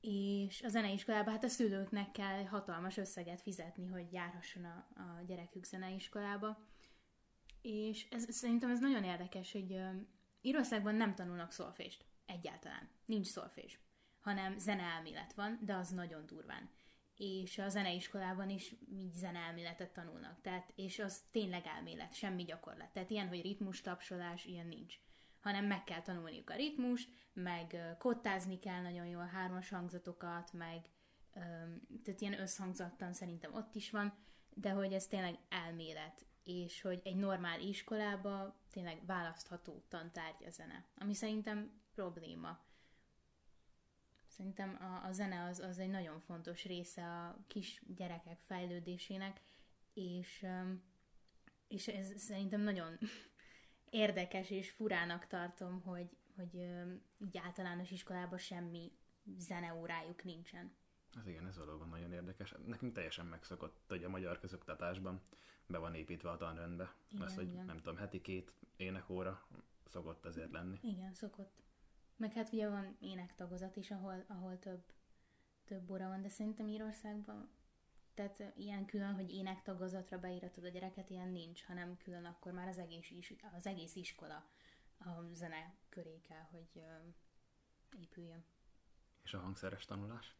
és 0.00 0.62
a 0.62 0.68
zeneiskolában 0.68 1.32
hát 1.32 1.44
a 1.44 1.48
szülőknek 1.48 2.10
kell 2.10 2.44
hatalmas 2.44 2.96
összeget 2.96 3.40
fizetni, 3.40 3.86
hogy 3.86 4.12
járhasson 4.12 4.64
a, 4.64 4.86
a 4.94 5.22
gyerekük 5.26 5.64
zeneiskolába. 5.64 6.66
És 7.62 8.06
ez, 8.10 8.34
szerintem 8.34 8.70
ez 8.70 8.80
nagyon 8.80 9.04
érdekes, 9.04 9.52
hogy 9.52 9.80
Írországban 10.40 10.94
nem 10.94 11.14
tanulnak 11.14 11.52
szolfést. 11.52 12.04
Egyáltalán. 12.26 12.88
Nincs 13.04 13.26
szolfés. 13.26 13.80
Hanem 14.20 14.58
zeneelmélet 14.58 15.32
van, 15.32 15.58
de 15.62 15.74
az 15.74 15.88
nagyon 15.88 16.26
durván. 16.26 16.70
És 17.24 17.58
a 17.58 17.68
zeneiskolában 17.68 18.50
is 18.50 18.74
így 18.92 19.12
zeneelméletet 19.12 19.92
tanulnak. 19.92 20.40
Tehát, 20.40 20.72
és 20.76 20.98
az 20.98 21.22
tényleg 21.30 21.66
elmélet, 21.66 22.14
semmi 22.14 22.44
gyakorlat. 22.44 22.92
Tehát 22.92 23.10
ilyen, 23.10 23.28
hogy 23.28 23.42
ritmus 23.42 23.80
tapsolás, 23.80 24.44
ilyen 24.44 24.66
nincs. 24.66 24.98
Hanem 25.40 25.64
meg 25.64 25.84
kell 25.84 26.02
tanulniuk 26.02 26.50
a 26.50 26.54
ritmust, 26.56 27.08
meg 27.32 27.96
kottázni 27.98 28.58
kell 28.58 28.82
nagyon 28.82 29.06
jól 29.06 29.26
hármas 29.26 29.68
hangzatokat, 29.68 30.52
meg 30.52 30.90
tehát 32.04 32.20
ilyen 32.20 32.40
összhangzattan 32.40 33.12
szerintem 33.12 33.54
ott 33.54 33.74
is 33.74 33.90
van, 33.90 34.14
de 34.54 34.70
hogy 34.70 34.92
ez 34.92 35.06
tényleg 35.06 35.38
elmélet 35.48 36.26
és 36.44 36.80
hogy 36.80 37.00
egy 37.04 37.16
normál 37.16 37.60
iskolába 37.60 38.56
tényleg 38.70 39.06
választható 39.06 39.84
tantárgy 39.88 40.44
a 40.46 40.50
zene, 40.50 40.84
ami 40.98 41.14
szerintem 41.14 41.80
probléma. 41.94 42.60
Szerintem 44.42 44.78
a, 44.80 45.06
a 45.06 45.12
zene 45.12 45.44
az, 45.44 45.58
az 45.58 45.78
egy 45.78 45.90
nagyon 45.90 46.20
fontos 46.20 46.64
része 46.64 47.04
a 47.04 47.44
kis 47.46 47.82
gyerekek 47.86 48.38
fejlődésének, 48.46 49.40
és, 49.94 50.46
és 51.68 51.88
ez 51.88 52.20
szerintem 52.20 52.60
nagyon 52.60 52.98
érdekes 53.90 54.50
és 54.50 54.70
furának 54.70 55.26
tartom, 55.26 55.80
hogy, 55.80 56.16
hogy 56.36 56.54
így 57.18 57.38
általános 57.38 57.90
iskolában 57.90 58.38
semmi 58.38 58.92
zeneórájuk 59.38 60.24
nincsen. 60.24 60.74
Ez 61.18 61.26
igen, 61.26 61.46
ez 61.46 61.56
valóban 61.56 61.88
nagyon 61.88 62.12
érdekes. 62.12 62.54
Nekünk 62.66 62.94
teljesen 62.94 63.26
megszokott, 63.26 63.84
hogy 63.88 64.04
a 64.04 64.08
magyar 64.08 64.40
közoktatásban 64.40 65.22
be 65.66 65.78
van 65.78 65.94
építve 65.94 66.30
a 66.30 66.36
tanrendbe. 66.36 66.94
Igen, 67.08 67.26
az, 67.26 67.34
hogy 67.34 67.48
igen. 67.48 67.64
nem 67.64 67.76
tudom, 67.76 67.96
heti 67.96 68.20
két 68.20 68.52
énekóra 68.76 69.46
szokott 69.84 70.24
ezért 70.24 70.52
lenni. 70.52 70.78
Igen, 70.82 71.14
szokott. 71.14 71.62
Meg 72.22 72.32
hát 72.32 72.52
ugye 72.52 72.68
van 72.68 72.96
énektagozat 73.00 73.76
is, 73.76 73.90
ahol, 73.90 74.24
ahol 74.26 74.58
több, 74.58 74.82
több 75.64 75.90
óra 75.90 76.08
van, 76.08 76.22
de 76.22 76.28
szerintem 76.28 76.68
Írországban 76.68 77.50
tehát 78.14 78.52
ilyen 78.56 78.86
külön, 78.86 79.14
hogy 79.14 79.30
énektagozatra 79.30 80.18
beíratod 80.18 80.64
a 80.64 80.68
gyereket, 80.68 81.10
ilyen 81.10 81.28
nincs, 81.28 81.64
hanem 81.64 81.96
külön 81.96 82.24
akkor 82.24 82.52
már 82.52 82.68
az 82.68 82.78
egész, 82.78 83.10
is, 83.10 83.34
az 83.52 83.66
egész 83.66 83.94
iskola 83.94 84.48
a 84.98 85.10
zene 85.32 85.74
köré 85.88 86.20
kell, 86.20 86.46
hogy 86.50 86.70
uh, 86.74 87.14
épüljön. 88.00 88.44
És 89.22 89.34
a 89.34 89.38
hangszeres 89.38 89.84
tanulás? 89.84 90.36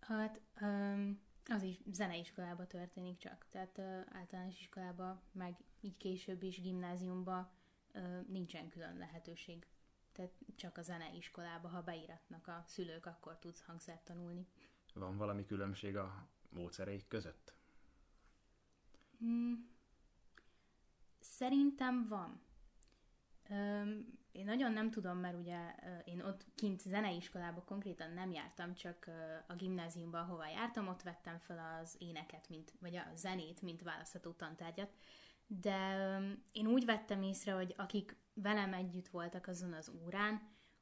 Hát 0.00 0.40
um, 0.60 1.20
az 1.44 1.62
is 1.62 1.80
zeneiskolába 1.92 2.66
történik 2.66 3.18
csak, 3.18 3.46
tehát 3.50 3.78
uh, 3.78 4.00
általános 4.12 4.60
iskolába, 4.60 5.22
meg 5.32 5.56
így 5.80 5.96
később 5.96 6.42
is 6.42 6.60
gimnáziumba 6.60 7.52
uh, 7.94 8.26
nincsen 8.26 8.68
külön 8.68 8.96
lehetőség. 8.96 9.66
Tehát 10.12 10.32
csak 10.56 10.78
a 10.78 10.82
zeneiskolába, 10.82 11.68
ha 11.68 11.82
beiratnak 11.82 12.46
a 12.46 12.62
szülők, 12.66 13.06
akkor 13.06 13.38
tudsz 13.38 13.62
hangszert 13.62 14.04
tanulni. 14.04 14.46
Van 14.94 15.16
valami 15.16 15.46
különbség 15.46 15.96
a 15.96 16.28
módszereik 16.48 17.08
között? 17.08 17.54
Hmm. 19.18 19.70
Szerintem 21.20 22.08
van. 22.08 22.40
Én 24.32 24.44
nagyon 24.44 24.72
nem 24.72 24.90
tudom, 24.90 25.18
mert 25.18 25.38
ugye 25.38 25.74
én 26.04 26.20
ott 26.20 26.44
kint 26.54 26.80
zeneiskolába 26.80 27.62
konkrétan 27.62 28.12
nem 28.12 28.30
jártam, 28.30 28.74
csak 28.74 29.10
a 29.48 29.54
gimnáziumban, 29.54 30.24
hova 30.24 30.46
jártam, 30.46 30.88
ott 30.88 31.02
vettem 31.02 31.38
fel 31.38 31.80
az 31.80 31.96
éneket, 31.98 32.48
mint, 32.48 32.72
vagy 32.80 32.96
a 32.96 33.06
zenét, 33.14 33.62
mint 33.62 33.82
választható 33.82 34.32
tantárgyat. 34.32 34.92
De 35.46 36.18
én 36.52 36.66
úgy 36.66 36.84
vettem 36.84 37.22
észre, 37.22 37.52
hogy 37.52 37.74
akik 37.76 38.16
velem 38.42 38.72
együtt 38.72 39.08
voltak 39.08 39.46
azon 39.46 39.72
az 39.72 39.92
órán, 40.04 40.40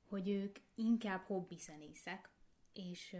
hogy 0.09 0.29
ők 0.29 0.59
inkább 0.75 1.25
hobbi 1.27 1.57
zenészek, 1.57 2.31
és, 2.73 3.17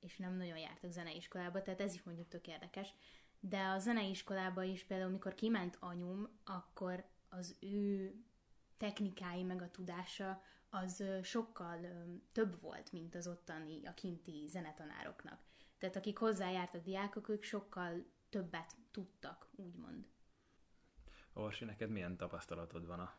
és 0.00 0.16
nem 0.16 0.36
nagyon 0.36 0.58
jártak 0.58 0.90
zeneiskolába, 0.90 1.62
tehát 1.62 1.80
ez 1.80 1.94
is 1.94 2.02
mondjuk 2.02 2.28
tök 2.28 2.46
érdekes. 2.46 2.94
De 3.40 3.62
a 3.62 3.78
zeneiskolába 3.78 4.62
is 4.62 4.84
például, 4.84 5.10
amikor 5.10 5.34
kiment 5.34 5.76
anyum, 5.80 6.28
akkor 6.44 7.04
az 7.28 7.56
ő 7.60 8.14
technikái, 8.76 9.42
meg 9.42 9.62
a 9.62 9.70
tudása 9.70 10.42
az 10.70 11.04
sokkal 11.22 11.78
több 12.32 12.60
volt, 12.60 12.92
mint 12.92 13.14
az 13.14 13.26
ottani, 13.26 13.86
a 13.86 13.94
kinti 13.94 14.46
zenetanároknak. 14.48 15.40
Tehát 15.78 15.96
akik 15.96 16.18
hozzájártak 16.18 16.82
diákok, 16.82 17.28
ők 17.28 17.42
sokkal 17.42 18.04
többet 18.28 18.76
tudtak, 18.90 19.48
úgymond. 19.56 20.06
Orsi, 21.32 21.64
neked 21.64 21.90
milyen 21.90 22.16
tapasztalatod 22.16 22.86
van 22.86 23.00
a 23.00 23.18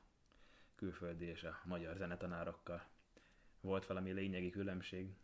külföldi 0.81 1.25
és 1.25 1.43
a 1.43 1.61
magyar 1.65 1.95
zenetanárokkal? 1.95 2.83
Volt 3.59 3.85
valami 3.85 4.11
lényegi 4.11 4.49
különbség? 4.49 5.15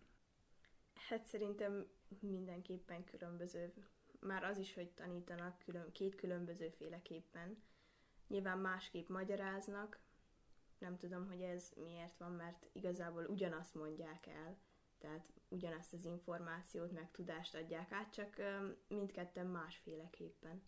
Hát 0.94 1.26
szerintem 1.26 1.88
mindenképpen 2.20 3.04
különböző. 3.04 3.74
Már 4.20 4.44
az 4.44 4.58
is, 4.58 4.74
hogy 4.74 4.90
tanítanak 4.90 5.60
külön, 5.60 5.92
két 5.92 6.16
különböző 6.16 6.70
féleképpen. 6.70 7.64
Nyilván 8.28 8.58
másképp 8.58 9.08
magyaráznak, 9.08 10.00
nem 10.78 10.98
tudom, 10.98 11.28
hogy 11.28 11.42
ez 11.42 11.72
miért 11.76 12.18
van, 12.18 12.32
mert 12.32 12.70
igazából 12.74 13.26
ugyanazt 13.26 13.76
mondják 13.76 14.28
el, 14.28 14.58
tehát 14.98 15.34
ugyanazt 15.50 15.94
az 15.94 16.06
információt, 16.06 16.92
meg 16.92 17.12
tudást 17.12 17.56
adják 17.56 17.92
át, 17.92 18.14
csak 18.14 18.36
mindketten 18.88 19.48
másféleképpen. 19.48 20.62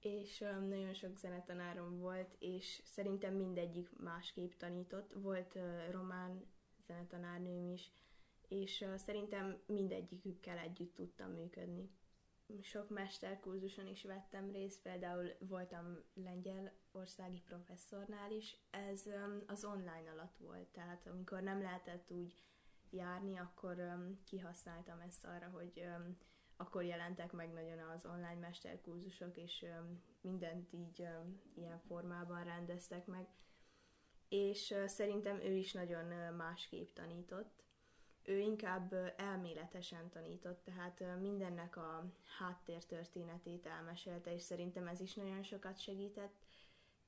És 0.00 0.38
nagyon 0.68 0.94
sok 0.94 1.16
zenetanárom 1.16 1.98
volt, 1.98 2.36
és 2.38 2.82
szerintem 2.84 3.34
mindegyik 3.34 3.96
másképp 3.96 4.52
tanított. 4.52 5.12
Volt 5.12 5.58
román 5.90 6.46
zenetanárnőm 6.86 7.68
is, 7.68 7.92
és 8.48 8.84
szerintem 8.96 9.58
mindegyikükkel 9.66 10.58
együtt 10.58 10.94
tudtam 10.94 11.30
működni 11.30 11.90
sok 12.62 12.88
mesterkurzuson 12.88 13.86
is 13.86 14.02
vettem 14.02 14.50
részt, 14.50 14.82
például 14.82 15.32
voltam 15.38 15.98
lengyel 16.14 16.72
országi 16.92 17.40
professzornál 17.40 18.30
is, 18.30 18.56
ez 18.70 19.02
um, 19.06 19.42
az 19.46 19.64
online 19.64 20.10
alatt 20.12 20.36
volt, 20.36 20.68
tehát 20.68 21.06
amikor 21.06 21.42
nem 21.42 21.62
lehetett 21.62 22.10
úgy 22.10 22.34
járni, 22.90 23.36
akkor 23.36 23.78
um, 23.78 24.20
kihasználtam 24.24 25.00
ezt 25.00 25.24
arra, 25.24 25.48
hogy 25.48 25.72
um, 25.76 26.16
akkor 26.60 26.84
jelentek 26.84 27.32
meg 27.32 27.52
nagyon 27.52 27.78
az 27.78 28.06
online 28.06 28.40
mesterkurzusok, 28.40 29.36
és 29.36 29.64
mindent 30.20 30.72
így 30.72 31.06
ilyen 31.54 31.78
formában 31.78 32.44
rendeztek 32.44 33.06
meg. 33.06 33.28
És 34.28 34.74
szerintem 34.86 35.40
ő 35.40 35.54
is 35.54 35.72
nagyon 35.72 36.34
másképp 36.34 36.92
tanított, 36.92 37.60
ő 38.22 38.38
inkább 38.38 38.94
elméletesen 39.16 40.10
tanított, 40.10 40.64
tehát 40.64 41.20
mindennek 41.20 41.76
a 41.76 42.12
háttértörténetét 42.38 43.66
elmesélte, 43.66 44.34
és 44.34 44.42
szerintem 44.42 44.86
ez 44.86 45.00
is 45.00 45.14
nagyon 45.14 45.42
sokat 45.42 45.78
segített. 45.78 46.34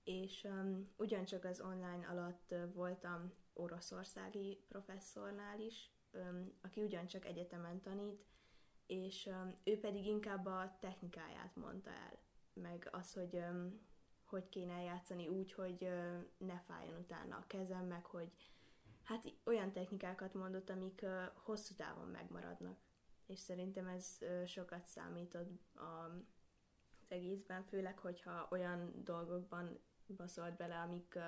És 0.05 0.45
um, 0.45 0.93
ugyancsak 0.97 1.45
az 1.45 1.61
online 1.61 2.07
alatt 2.11 2.55
voltam 2.75 3.33
oroszországi 3.53 4.65
professzornál 4.69 5.61
is, 5.61 5.91
um, 6.13 6.53
aki 6.63 6.83
ugyancsak 6.83 7.25
egyetemen 7.25 7.81
tanít, 7.81 8.32
és 8.93 9.27
um, 9.27 9.55
ő 9.65 9.79
pedig 9.81 10.07
inkább 10.07 10.47
a 10.47 10.77
technikáját 10.81 11.57
mondta 11.57 11.91
el, 11.91 12.19
meg 12.53 12.89
az, 12.93 13.13
hogy 13.13 13.35
um, 13.35 13.81
hogy 14.25 14.49
kéne 14.49 14.83
játszani 14.83 15.29
úgy, 15.29 15.53
hogy 15.53 15.83
uh, 15.83 16.25
ne 16.39 16.59
fájjon 16.59 16.99
utána 16.99 17.37
a 17.37 17.47
kezem, 17.47 17.87
meg 17.87 18.05
hogy 18.05 18.33
hát 19.03 19.35
olyan 19.45 19.73
technikákat 19.73 20.35
mondott, 20.35 20.71
amik 20.71 21.01
uh, 21.03 21.25
hosszú 21.35 21.75
távon 21.75 22.09
megmaradnak. 22.09 22.79
És 23.27 23.39
szerintem 23.39 23.87
ez 23.87 24.19
uh, 24.21 24.45
sokat 24.45 24.87
számított 24.87 25.77
a, 25.77 25.83
az 27.01 27.09
egészben, 27.09 27.65
főleg, 27.65 27.99
hogyha 27.99 28.47
olyan 28.51 28.93
dolgokban 29.05 29.79
baszolt 30.17 30.57
bele, 30.57 30.79
amik 30.81 31.19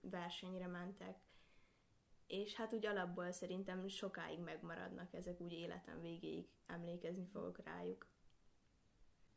versenyre 0.00 0.66
mentek. 0.66 1.18
És 2.26 2.54
hát 2.54 2.72
úgy 2.72 2.86
alapból 2.86 3.32
szerintem 3.32 3.88
sokáig 3.88 4.38
megmaradnak 4.38 5.14
ezek, 5.14 5.40
úgy 5.40 5.52
életem 5.52 6.00
végéig 6.00 6.48
emlékezni 6.66 7.26
fogok 7.26 7.64
rájuk. 7.64 8.10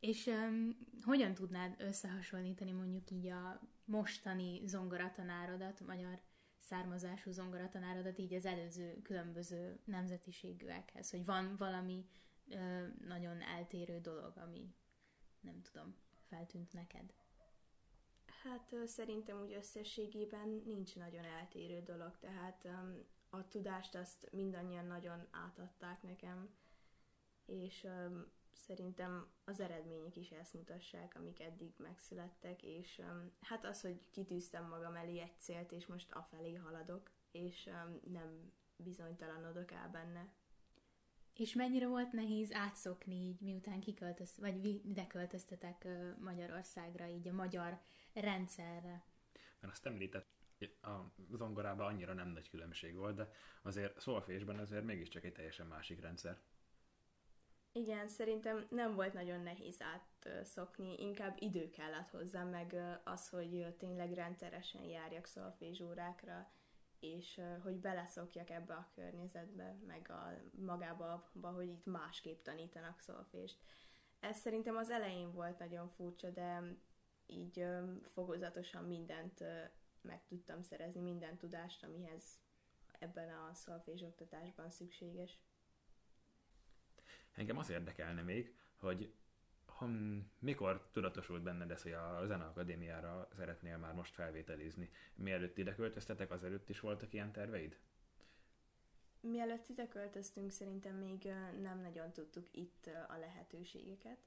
És 0.00 0.26
um, 0.26 0.76
hogyan 1.02 1.34
tudnád 1.34 1.74
összehasonlítani 1.78 2.72
mondjuk 2.72 3.10
így 3.10 3.26
a 3.26 3.60
mostani 3.84 4.62
zongoratanárodat, 4.66 5.80
magyar 5.80 6.20
származású 6.58 7.30
zongoratanárodat 7.30 8.18
így 8.18 8.34
az 8.34 8.46
előző 8.46 9.00
különböző 9.02 9.80
nemzetiségűekhez, 9.84 11.10
hogy 11.10 11.24
van 11.24 11.56
valami 11.56 12.06
ö, 12.48 12.86
nagyon 13.06 13.40
eltérő 13.40 14.00
dolog, 14.00 14.36
ami 14.36 14.74
nem 15.40 15.62
tudom, 15.62 15.96
feltűnt 16.28 16.72
neked? 16.72 17.14
Hát 18.42 18.74
szerintem 18.86 19.40
úgy 19.40 19.52
összességében 19.52 20.62
nincs 20.64 20.96
nagyon 20.96 21.24
eltérő 21.24 21.82
dolog, 21.82 22.16
tehát 22.18 22.68
a 23.30 23.48
tudást 23.48 23.94
azt 23.94 24.28
mindannyian 24.32 24.86
nagyon 24.86 25.26
átadták 25.30 26.02
nekem, 26.02 26.50
és 27.46 27.86
szerintem 28.52 29.26
az 29.44 29.60
eredmények 29.60 30.16
is 30.16 30.30
ezt 30.30 30.54
mutassák, 30.54 31.14
amik 31.16 31.40
eddig 31.40 31.72
megszülettek, 31.76 32.62
és 32.62 33.02
hát 33.40 33.64
az, 33.64 33.80
hogy 33.80 34.00
kitűztem 34.10 34.68
magam 34.68 34.94
elé 34.94 35.20
egy 35.20 35.38
célt, 35.38 35.72
és 35.72 35.86
most 35.86 36.12
afelé 36.12 36.54
haladok, 36.54 37.10
és 37.30 37.70
nem 38.12 38.52
bizonytalanodok 38.76 39.72
el 39.72 39.90
benne. 39.90 40.32
És 41.34 41.54
mennyire 41.54 41.86
volt 41.86 42.12
nehéz 42.12 42.52
átszokni 42.52 43.14
így, 43.14 43.40
miután 43.40 43.80
kiköltöz, 43.80 44.38
vagy 44.38 44.64
ide 44.64 45.06
költöztetek 45.06 45.82
uh, 45.84 46.18
Magyarországra, 46.18 47.06
így 47.06 47.28
a 47.28 47.32
magyar 47.32 47.80
rendszerre? 48.20 49.04
Mert 49.60 49.72
azt 49.72 49.86
említett, 49.86 50.34
a 50.82 50.96
zongorában 51.32 51.86
annyira 51.86 52.12
nem 52.12 52.28
nagy 52.28 52.48
különbség 52.48 52.94
volt, 52.94 53.16
de 53.16 53.30
azért 53.62 54.00
szolfésben 54.00 54.58
azért 54.58 54.84
mégiscsak 54.84 55.24
egy 55.24 55.32
teljesen 55.32 55.66
másik 55.66 56.00
rendszer. 56.00 56.38
Igen, 57.72 58.08
szerintem 58.08 58.66
nem 58.70 58.94
volt 58.94 59.12
nagyon 59.12 59.40
nehéz 59.40 59.82
átszokni, 59.82 60.94
inkább 60.98 61.36
idő 61.38 61.70
kellett 61.70 62.10
hozzá, 62.10 62.44
meg 62.44 62.76
az, 63.04 63.28
hogy 63.28 63.74
tényleg 63.78 64.12
rendszeresen 64.12 64.82
járjak 64.82 65.26
szolfézsórákra, 65.26 66.50
és 67.00 67.40
hogy 67.62 67.76
beleszokjak 67.76 68.50
ebbe 68.50 68.74
a 68.74 68.90
környezetbe, 68.94 69.76
meg 69.86 70.10
a, 70.10 70.32
magába, 70.50 71.12
abba, 71.34 71.50
hogy 71.50 71.68
itt 71.68 71.84
másképp 71.84 72.42
tanítanak 72.42 73.00
szolfést. 73.00 73.58
Ez 74.20 74.36
szerintem 74.36 74.76
az 74.76 74.90
elején 74.90 75.32
volt 75.32 75.58
nagyon 75.58 75.88
furcsa, 75.88 76.30
de 76.30 76.76
így 77.26 77.66
fokozatosan 78.02 78.84
mindent 78.84 79.44
meg 80.00 80.24
tudtam 80.24 80.62
szerezni, 80.62 81.00
minden 81.00 81.36
tudást, 81.36 81.84
amihez 81.84 82.38
ebben 82.98 83.28
a 83.28 83.54
szolfés 83.54 84.02
oktatásban 84.02 84.70
szükséges. 84.70 85.38
Engem 87.32 87.58
az 87.58 87.70
érdekelne 87.70 88.22
még, 88.22 88.56
hogy 88.76 89.14
ha, 89.66 89.86
mikor 90.38 90.88
tudatosult 90.92 91.42
benned 91.42 91.70
ez, 91.70 91.82
hogy 91.82 91.92
a 91.92 92.22
Zeneakadémiára 92.26 93.28
szeretnél 93.36 93.76
már 93.76 93.94
most 93.94 94.14
felvételizni? 94.14 94.90
Mielőtt 95.14 95.58
ide 95.58 95.74
költöztetek, 95.74 96.30
azelőtt 96.30 96.68
is 96.68 96.80
voltak 96.80 97.12
ilyen 97.12 97.32
terveid? 97.32 97.78
Mielőtt 99.20 99.68
ide 99.68 99.88
költöztünk, 99.88 100.50
szerintem 100.50 100.96
még 100.96 101.24
nem 101.60 101.80
nagyon 101.80 102.12
tudtuk 102.12 102.46
itt 102.52 102.86
a 103.08 103.16
lehetőségeket. 103.16 104.18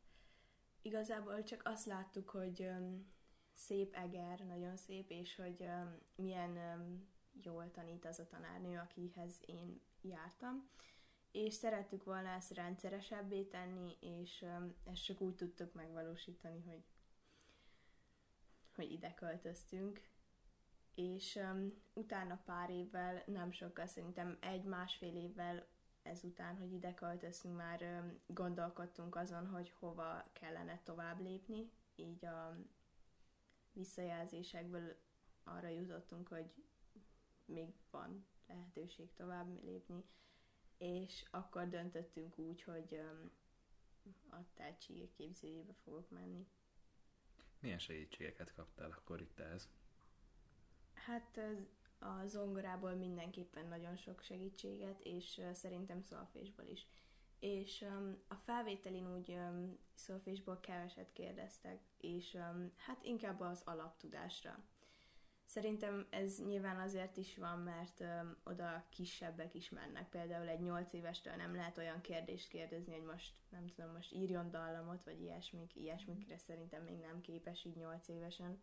Igazából 0.82 1.44
csak 1.44 1.62
azt 1.66 1.86
láttuk, 1.86 2.30
hogy 2.30 2.70
szép 3.54 3.96
Eger, 3.96 4.40
nagyon 4.40 4.78
szép, 4.78 5.10
és 5.10 5.36
hogy 5.36 5.66
milyen 6.16 6.58
jól 7.44 7.72
tanít 7.72 8.06
az 8.06 8.20
a 8.20 8.28
tanárnő, 8.28 8.78
akihez 8.78 9.42
én 9.46 9.82
jártam 10.02 10.70
és 11.32 11.54
szerettük 11.54 12.04
volna 12.04 12.30
ezt 12.30 12.54
rendszeresebbé 12.54 13.44
tenni, 13.44 13.98
és 14.00 14.42
um, 14.42 14.76
ezt 14.84 15.04
csak 15.04 15.22
úgy 15.22 15.36
tudtuk 15.36 15.74
megvalósítani, 15.74 16.62
hogy, 16.62 16.84
hogy 18.76 18.92
ide 18.92 19.13
költöztünk. 19.13 20.02
És 20.96 21.36
um, 21.36 21.74
utána 21.94 22.42
pár 22.46 22.70
évvel, 22.70 23.24
nem 23.26 23.52
sokkal, 23.52 23.86
szerintem 23.86 24.38
egy-másfél 24.42 25.15
évvel 25.15 25.68
ezután, 26.10 26.58
hogy 26.58 26.74
ide 26.74 26.93
költöztünk, 26.93 27.56
már 27.56 28.04
gondolkodtunk 28.26 29.15
azon, 29.15 29.48
hogy 29.48 29.69
hova 29.69 30.30
kellene 30.34 30.82
tovább 30.84 31.19
lépni, 31.19 31.72
így 31.95 32.26
a 32.26 32.58
visszajelzésekből 33.74 34.95
arra 35.43 35.67
jutottunk, 35.67 36.28
hogy 36.28 36.54
még 37.45 37.74
van 37.91 38.26
lehetőség 38.48 39.13
tovább 39.13 39.63
lépni, 39.63 40.04
és 40.78 41.26
akkor 41.32 41.69
döntöttünk 41.69 42.38
úgy, 42.38 42.63
hogy 42.63 43.02
a 44.30 44.54
tehetségek 44.54 45.12
képzőjébe 45.12 45.74
fogok 45.84 46.10
menni. 46.10 46.48
Milyen 47.60 47.80
segítségeket 47.80 48.54
kaptál 48.54 48.91
akkor 48.91 49.22
itt 49.22 49.39
ehhez? 49.39 49.69
Hát 50.93 51.39
a 52.00 52.28
zongorából 52.28 52.94
mindenképpen 52.94 53.68
nagyon 53.68 53.96
sok 53.96 54.22
segítséget, 54.22 55.00
és 55.04 55.42
szerintem 55.54 56.02
szolfésból 56.02 56.66
is. 56.66 56.88
És 57.40 57.82
um, 57.82 58.18
a 58.28 58.36
felvételin 58.36 59.16
úgy 59.16 59.30
um, 59.30 59.78
szolfésból 59.94 60.60
keveset 60.60 61.14
kérdeztek, 61.14 61.80
és 61.98 62.34
um, 62.34 62.74
hát 62.78 63.04
inkább 63.04 63.40
az 63.40 63.62
alaptudásra. 63.66 64.64
Szerintem 65.50 66.08
ez 66.10 66.46
nyilván 66.46 66.80
azért 66.80 67.18
is 67.18 67.38
van, 67.38 67.60
mert 67.60 68.00
ö, 68.00 68.06
oda 68.44 68.86
kisebbek 68.90 69.54
is 69.54 69.70
mennek. 69.70 70.10
Például 70.10 70.48
egy 70.48 70.62
nyolc 70.62 70.94
évestől 70.94 71.34
nem 71.36 71.56
lehet 71.56 71.78
olyan 71.78 72.02
kérdést 72.02 72.50
kérdezni, 72.50 72.94
hogy 72.94 73.06
most, 73.06 73.34
nem 73.50 73.68
tudom, 73.68 73.92
most 73.92 74.14
írjon 74.14 74.50
dallamot, 74.50 75.04
vagy 75.04 75.22
ilyesmik, 75.22 75.76
ilyesmikre 75.76 76.38
szerintem 76.38 76.84
még 76.84 77.00
nem 77.00 77.22
képes 77.22 77.66
így 77.66 77.76
nyolc 77.76 78.08
évesen. 78.08 78.62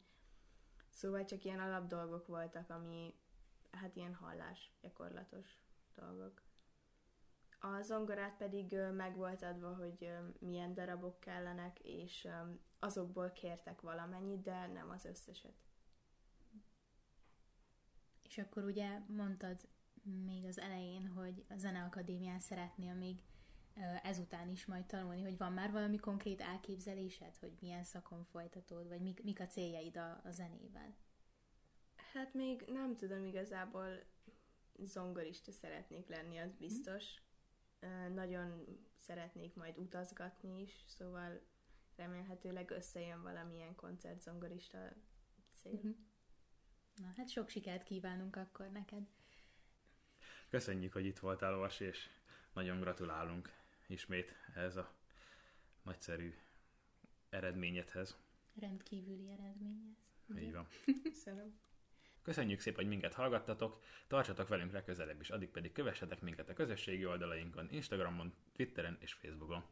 Szóval 0.90 1.24
csak 1.24 1.44
ilyen 1.44 1.60
alap 1.60 1.86
dolgok 1.86 2.26
voltak, 2.26 2.70
ami 2.70 3.14
hát 3.76 3.96
ilyen 3.96 4.14
hallás 4.14 4.72
gyakorlatos 4.80 5.58
dolgok. 5.94 6.42
A 7.60 7.82
zongorát 7.82 8.36
pedig 8.36 8.76
meg 8.92 9.16
volt 9.16 9.42
adva, 9.42 9.74
hogy 9.74 10.10
milyen 10.38 10.74
darabok 10.74 11.20
kellenek, 11.20 11.78
és 11.78 12.28
azokból 12.78 13.30
kértek 13.30 13.80
valamennyit, 13.80 14.42
de 14.42 14.66
nem 14.66 14.90
az 14.90 15.04
összeset. 15.04 15.54
És 18.22 18.38
akkor 18.38 18.64
ugye 18.64 18.98
mondtad 19.06 19.68
még 20.24 20.44
az 20.44 20.58
elején, 20.58 21.06
hogy 21.06 21.44
a 21.48 21.56
Zeneakadémián 21.56 22.40
szeretnél 22.40 22.94
még 22.94 23.22
ezután 24.02 24.48
is 24.48 24.66
majd 24.66 24.84
tanulni, 24.86 25.22
hogy 25.22 25.36
van 25.36 25.52
már 25.52 25.70
valami 25.70 25.96
konkrét 25.96 26.40
elképzelésed, 26.40 27.36
hogy 27.36 27.56
milyen 27.60 27.84
szakon 27.84 28.24
folytatod, 28.24 28.88
vagy 28.88 29.00
mik, 29.00 29.22
mik 29.22 29.40
a 29.40 29.46
céljaid 29.46 29.96
a, 29.96 30.20
a 30.24 30.30
zenével? 30.30 30.94
Hát 32.16 32.34
még 32.34 32.64
nem 32.66 32.96
tudom 32.96 33.24
igazából 33.24 34.02
zongorista 34.78 35.52
szeretnék 35.52 36.08
lenni, 36.08 36.38
az 36.38 36.54
biztos. 36.54 37.04
Mm. 37.86 38.14
Nagyon 38.14 38.64
szeretnék 38.98 39.54
majd 39.54 39.78
utazgatni 39.78 40.60
is, 40.60 40.84
szóval 40.86 41.40
remélhetőleg 41.96 42.70
összejön 42.70 43.22
valamilyen 43.22 43.74
koncertzongorista 43.74 44.78
cél. 45.54 45.72
Mm-hmm. 45.72 45.90
Na, 46.94 47.12
hát 47.16 47.30
sok 47.30 47.48
sikert 47.48 47.82
kívánunk 47.82 48.36
akkor 48.36 48.70
neked. 48.70 49.06
Köszönjük, 50.48 50.92
hogy 50.92 51.04
itt 51.04 51.18
voltál, 51.18 51.56
Vas, 51.56 51.80
és 51.80 52.08
nagyon 52.52 52.80
gratulálunk 52.80 53.50
ismét 53.86 54.34
ez 54.54 54.76
a 54.76 54.94
nagyszerű 55.82 56.34
eredményedhez. 57.28 58.16
Rendkívüli 58.60 59.30
eredményhez. 59.30 59.96
Így 60.38 60.52
van. 60.52 60.68
Köszönöm. 61.02 61.65
Köszönjük 62.26 62.60
szépen, 62.60 62.78
hogy 62.78 62.88
minket 62.88 63.14
hallgattatok, 63.14 63.80
tartsatok 64.06 64.48
velünk 64.48 64.72
legközelebb 64.72 65.20
is, 65.20 65.30
addig 65.30 65.50
pedig 65.50 65.72
kövessetek 65.72 66.20
minket 66.20 66.48
a 66.48 66.52
közösségi 66.52 67.06
oldalainkon, 67.06 67.68
Instagramon, 67.70 68.32
Twitteren 68.56 68.96
és 69.00 69.12
Facebookon. 69.12 69.64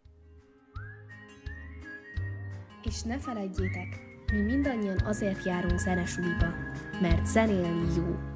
És 2.83 3.03
ne 3.03 3.19
felejtjétek, 3.19 4.01
mi 4.33 4.41
mindannyian 4.41 4.99
azért 5.05 5.45
járunk 5.45 5.79
zenesuliba, 5.79 6.49
mert 7.01 7.27
zenélni 7.27 7.95
jó. 7.95 8.34